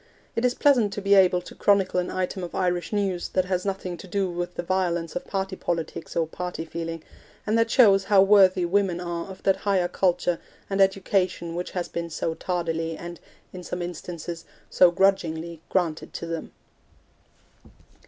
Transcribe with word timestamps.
It 0.35 0.43
is 0.43 0.55
pleasant 0.55 0.91
to 0.93 0.99
be 1.01 1.13
able 1.13 1.41
to 1.43 1.53
chronicle 1.53 1.99
an 1.99 2.09
item 2.09 2.43
of 2.43 2.55
Irish 2.55 2.91
news 2.91 3.29
that 3.33 3.45
has 3.45 3.67
nothing 3.67 3.97
to 3.97 4.07
do 4.07 4.31
with 4.31 4.55
the 4.55 4.63
violence 4.63 5.15
of 5.15 5.27
party 5.27 5.55
politics 5.55 6.15
or 6.15 6.25
party 6.25 6.65
feeling, 6.65 7.03
and 7.45 7.55
that 7.55 7.69
shows 7.69 8.05
how 8.05 8.23
worthy 8.23 8.65
women 8.65 8.99
are 8.99 9.27
of 9.29 9.43
that 9.43 9.57
higher 9.57 9.87
culture 9.87 10.39
and 10.71 10.81
education 10.81 11.53
which 11.53 11.69
has 11.77 11.87
been 11.87 12.09
so 12.09 12.33
tardily 12.33 12.97
and, 12.97 13.19
in 13.53 13.61
some 13.61 13.83
instances, 13.83 14.43
so 14.71 14.89
grudgingly 14.89 15.61
granted 15.69 16.13
to 16.15 16.25
them. 16.25 16.51